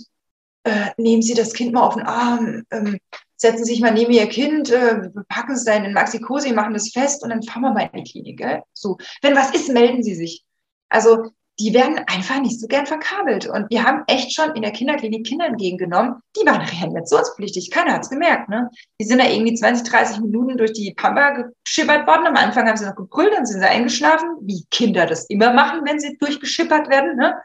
[0.63, 2.99] äh, nehmen Sie das Kind mal auf den Arm, ähm,
[3.37, 7.23] setzen sich mal neben ihr Kind, äh, packen es da in Maxikosi, machen das fest
[7.23, 8.37] und dann fahren wir mal in die Klinik.
[8.37, 8.63] Gell?
[8.73, 10.43] So, wenn was ist, melden Sie sich.
[10.95, 11.29] Also
[11.59, 13.47] die werden einfach nicht so gern verkabelt.
[13.47, 17.69] Und wir haben echt schon in der Kinderklinik Kinder entgegengenommen, die waren reanimationspflichtig.
[17.69, 18.47] Keiner hat's gemerkt.
[18.47, 18.69] Ne?
[18.99, 22.27] Die sind da irgendwie 20, 30 Minuten durch die Pampa geschippert worden.
[22.27, 25.81] Am Anfang haben sie noch gebrüllt, dann sind sie eingeschlafen, wie Kinder das immer machen,
[25.85, 27.17] wenn sie durchgeschippert werden.
[27.17, 27.35] Ne?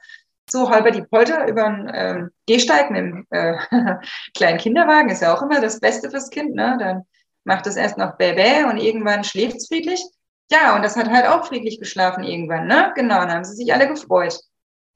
[0.48, 3.56] So halber die Polter über einen äh, Gehsteig mit einem äh,
[4.36, 6.54] kleinen Kinderwagen ist ja auch immer das Beste fürs Kind.
[6.54, 6.76] Ne?
[6.78, 7.02] Dann
[7.44, 10.04] macht es erst noch Bäh und irgendwann schläft es friedlich.
[10.52, 12.92] Ja, und das hat halt auch friedlich geschlafen irgendwann, ne?
[12.96, 14.40] Genau, dann haben sie sich alle gefreut.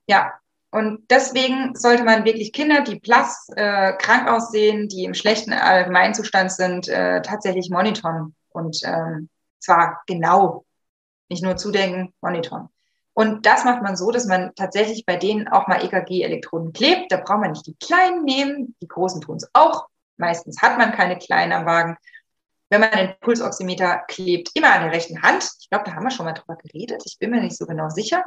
[0.07, 0.33] Ja,
[0.71, 6.51] und deswegen sollte man wirklich Kinder, die blass, äh, krank aussehen, die im schlechten Allgemeinzustand
[6.51, 8.35] sind, äh, tatsächlich monitoren.
[8.49, 9.29] Und ähm,
[9.61, 10.65] zwar genau,
[11.29, 12.69] nicht nur zudenken, monitoren.
[13.13, 17.13] Und das macht man so, dass man tatsächlich bei denen auch mal EKG-Elektroden klebt.
[17.13, 19.87] Da braucht man nicht die kleinen nehmen, die großen tun es auch.
[20.17, 21.97] Meistens hat man keine kleinen am Wagen
[22.75, 25.49] wenn man den Pulsoximeter klebt, immer an der rechten Hand.
[25.61, 27.03] Ich glaube, da haben wir schon mal drüber geredet.
[27.07, 28.25] Ich bin mir nicht so genau sicher.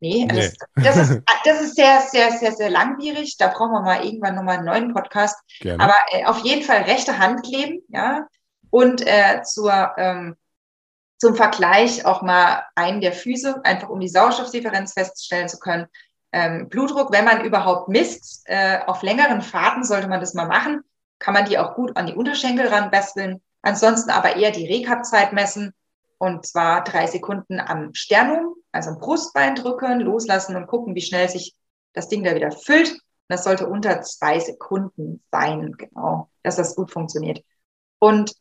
[0.00, 0.52] Nee, nee.
[0.74, 3.36] Das, das, ist, das ist sehr, sehr, sehr, sehr langwierig.
[3.38, 5.38] Da brauchen wir mal irgendwann nochmal einen neuen Podcast.
[5.60, 5.82] Gerne.
[5.82, 8.26] Aber äh, auf jeden Fall rechte Hand kleben, ja.
[8.68, 10.36] Und äh, zur, ähm,
[11.16, 15.86] zum Vergleich auch mal einen der Füße, einfach um die Sauerstoffdifferenz feststellen zu können.
[16.32, 20.82] Ähm, Blutdruck, wenn man überhaupt misst, äh, auf längeren Fahrten sollte man das mal machen.
[21.18, 23.40] Kann man die auch gut an die Unterschenkel ranbesteln.
[23.66, 25.74] Ansonsten aber eher die Rekap-Zeit messen
[26.18, 31.28] und zwar drei Sekunden am Sternum, also am Brustbein drücken, loslassen und gucken, wie schnell
[31.28, 31.52] sich
[31.92, 32.96] das Ding da wieder füllt.
[33.26, 37.42] Das sollte unter zwei Sekunden sein, genau, dass das gut funktioniert.
[37.98, 38.36] Und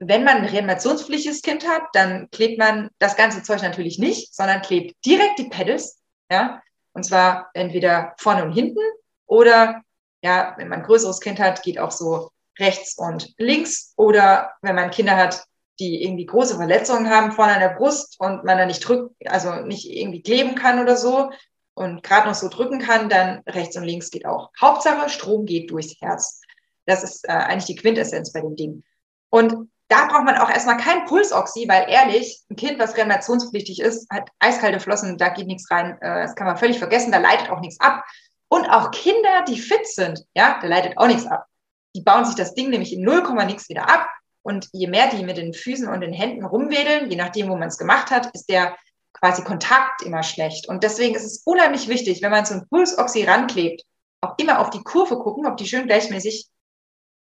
[0.00, 4.60] wenn man ein reanimationspflichtiges Kind hat, dann klebt man das ganze Zeug natürlich nicht, sondern
[4.60, 6.60] klebt direkt die Pedals, ja,
[6.94, 8.82] und zwar entweder vorne und hinten
[9.26, 9.82] oder
[10.20, 13.92] ja, wenn man ein größeres Kind hat, geht auch so rechts und links.
[13.96, 15.44] Oder wenn man Kinder hat,
[15.78, 19.54] die irgendwie große Verletzungen haben vorne an der Brust und man da nicht drückt, also
[19.56, 21.30] nicht irgendwie kleben kann oder so
[21.74, 24.50] und gerade noch so drücken kann, dann rechts und links geht auch.
[24.60, 26.40] Hauptsache, Strom geht durchs Herz.
[26.86, 28.84] Das ist äh, eigentlich die Quintessenz bei dem Ding.
[29.30, 34.08] Und da braucht man auch erstmal kein Pulsoxy, weil ehrlich, ein Kind, was reanimationspflichtig ist,
[34.10, 35.98] hat eiskalte Flossen, da geht nichts rein.
[36.00, 38.04] Äh, das kann man völlig vergessen, da leitet auch nichts ab.
[38.48, 41.46] Und auch Kinder, die fit sind, ja, da leitet auch nichts ab
[41.94, 44.08] die bauen sich das Ding nämlich in 0, nix wieder ab.
[44.42, 47.68] Und je mehr die mit den Füßen und den Händen rumwedeln, je nachdem, wo man
[47.68, 48.76] es gemacht hat, ist der
[49.12, 50.68] quasi Kontakt immer schlecht.
[50.68, 53.84] Und deswegen ist es unheimlich wichtig, wenn man so ein Pulsoxy ranklebt,
[54.20, 56.48] auch immer auf die Kurve gucken, ob die schön gleichmäßig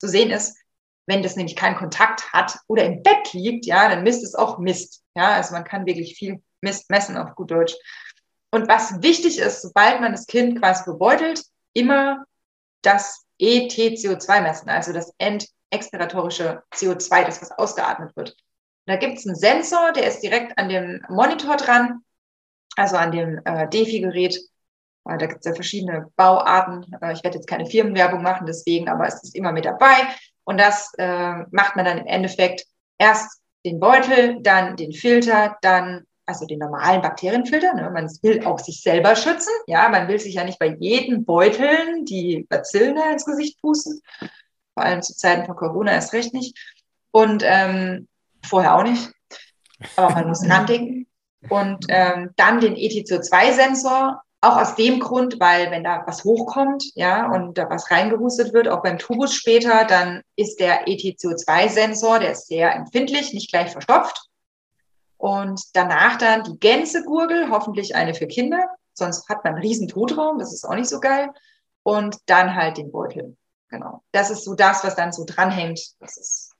[0.01, 0.57] zu sehen ist.
[1.07, 4.59] Wenn das nämlich keinen Kontakt hat oder im Bett liegt, ja, dann misst es auch
[4.59, 5.03] Mist.
[5.15, 7.75] Ja, also man kann wirklich viel Mist messen auf gut Deutsch.
[8.51, 11.43] Und was wichtig ist, sobald man das Kind quasi bebeutelt,
[11.75, 12.25] immer
[12.83, 18.37] das ETCO2 messen, also das endexpiratorische CO2, das was ausgeatmet wird.
[18.87, 22.01] Da gibt es einen Sensor, der ist direkt an dem Monitor dran,
[22.77, 24.37] also an dem äh, DeFi-Gerät.
[25.07, 26.85] Äh, da gibt es ja verschiedene Bauarten.
[27.01, 29.97] Äh, ich werde jetzt keine Firmenwerbung machen, deswegen, aber es ist immer mit dabei.
[30.45, 32.67] Und das äh, macht man dann im Endeffekt
[32.99, 37.75] erst den Beutel, dann den Filter, dann also den normalen Bakterienfilter.
[37.75, 37.91] Ne?
[37.91, 39.53] Man will auch sich selber schützen.
[39.67, 44.01] Ja, man will sich ja nicht bei jedem Beuteln die Bazillen ins Gesicht pusten.
[44.75, 46.57] Vor allem zu Zeiten von Corona erst recht nicht.
[47.11, 48.09] Und ähm,
[48.45, 49.11] vorher auch nicht.
[49.97, 51.07] Aber man muss nachdenken.
[51.51, 57.31] Und ähm, dann den ETCO2-Sensor, auch aus dem Grund, weil wenn da was hochkommt, ja,
[57.31, 62.49] und da was reingehustet wird, auch beim Tubus später, dann ist der ETCO2-Sensor, der ist
[62.49, 64.29] sehr empfindlich, nicht gleich verstopft.
[65.25, 70.39] Und danach dann die Gänsegurgel, hoffentlich eine für Kinder, sonst hat man einen riesen Totraum,
[70.39, 71.31] das ist auch nicht so geil.
[71.83, 73.35] Und dann halt den Beutel.
[73.71, 74.05] Genau.
[74.13, 75.81] Das ist so das, was dann so dranhängt.
[75.99, 76.53] Das ist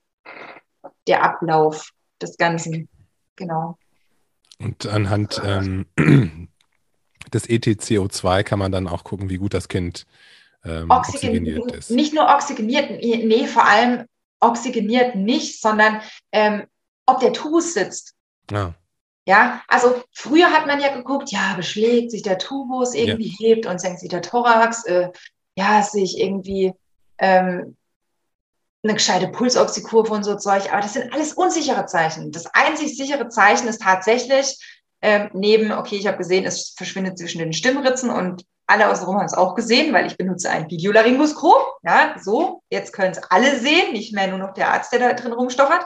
[1.07, 2.89] der Ablauf des Ganzen.
[3.35, 3.77] Genau.
[4.57, 5.85] Und anhand ähm,
[7.31, 10.07] des ETCO2 kann man dann auch gucken, wie gut das Kind
[10.63, 11.91] ähm, oxygeniert ist.
[11.91, 14.05] Nicht nur oxygeniert, nee, vor allem
[14.39, 16.63] oxygeniert nicht, sondern ähm,
[17.05, 18.14] ob der Tubus sitzt.
[18.51, 18.73] Ja.
[19.27, 23.35] Ja, also früher hat man ja geguckt, ja, beschlägt sich der Tubus, irgendwie ja.
[23.39, 25.09] hebt und senkt sich der Thorax, äh,
[25.55, 26.73] ja, sehe ich irgendwie
[27.17, 27.75] ähm,
[28.83, 32.31] eine gescheite Pulsoxykurve und so Zeug, aber das sind alles unsichere Zeichen.
[32.31, 34.59] Das einzig sichere Zeichen ist tatsächlich
[35.01, 39.25] ähm, neben, okay, ich habe gesehen, es verschwindet zwischen den Stimmritzen und alle außenrum haben
[39.25, 41.77] es auch gesehen, weil ich benutze ein Videolaryngoskop.
[41.83, 45.13] Ja, so, jetzt können es alle sehen, nicht mehr nur noch der Arzt, der da
[45.13, 45.85] drin rumstochert.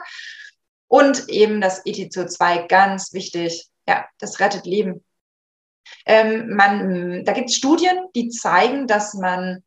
[0.90, 3.68] Und eben das ETCO2, ganz wichtig.
[3.88, 5.04] Ja, das rettet Leben.
[6.04, 9.62] Ähm, man, da gibt es Studien, die zeigen, dass man,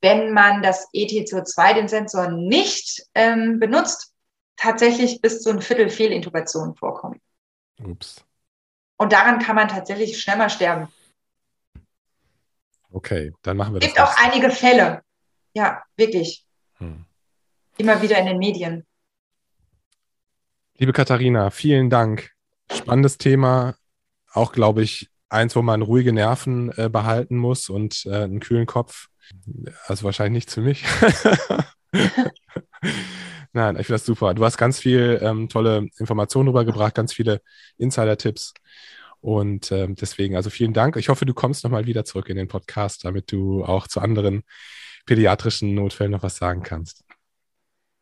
[0.00, 4.14] wenn man das ETCO2, den Sensor, nicht ähm, benutzt,
[4.56, 7.20] tatsächlich bis zu ein Viertel Fehlintubation vorkommen.
[7.84, 8.24] Ups.
[8.96, 10.88] Und daran kann man tatsächlich schneller sterben.
[12.90, 13.90] Okay, dann machen wir das.
[13.90, 15.02] Es gibt auch einige Fälle.
[15.52, 16.46] Ja, wirklich.
[16.78, 17.04] Hm.
[17.76, 18.86] Immer wieder in den Medien.
[20.78, 22.32] Liebe Katharina, vielen Dank.
[22.70, 23.76] Spannendes Thema.
[24.30, 28.66] Auch, glaube ich, eins, wo man ruhige Nerven äh, behalten muss und äh, einen kühlen
[28.66, 29.06] Kopf.
[29.86, 30.84] Also wahrscheinlich nichts für mich.
[33.54, 34.34] Nein, ich finde das super.
[34.34, 37.40] Du hast ganz viel ähm, tolle Informationen rübergebracht, ganz viele
[37.78, 38.52] Insider-Tipps.
[39.20, 40.96] Und ähm, deswegen, also vielen Dank.
[40.96, 44.42] Ich hoffe, du kommst nochmal wieder zurück in den Podcast, damit du auch zu anderen
[45.06, 47.05] pädiatrischen Notfällen noch was sagen kannst.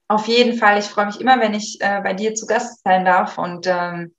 [0.08, 0.78] Auf jeden Fall.
[0.78, 3.38] Ich freue mich immer, wenn ich äh, bei dir zu Gast sein darf.
[3.38, 4.14] Und ähm,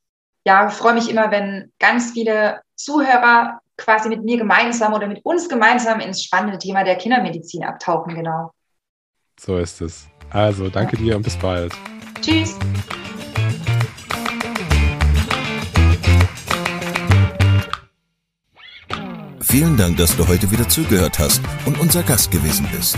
[0.46, 5.50] ja, freue mich immer, wenn ganz viele Zuhörer quasi mit mir gemeinsam oder mit uns
[5.50, 8.52] gemeinsam ins spannende Thema der Kindermedizin abtauchen, genau.
[9.40, 10.08] So ist es.
[10.30, 11.74] Also, danke dir und bis bald.
[12.22, 12.58] Tschüss.
[19.42, 22.98] Vielen Dank, dass du heute wieder zugehört hast und unser Gast gewesen bist.